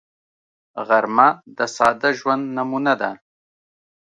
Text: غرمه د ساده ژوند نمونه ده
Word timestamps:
غرمه 0.87 1.27
د 1.57 1.59
ساده 1.75 2.09
ژوند 2.19 2.43
نمونه 2.57 2.93
ده 3.01 3.11